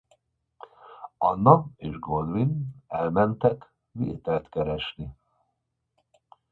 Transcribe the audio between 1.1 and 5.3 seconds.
Ana és Goodwin elmennek vételt keresni.